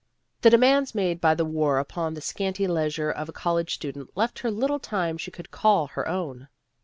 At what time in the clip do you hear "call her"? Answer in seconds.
5.51-6.07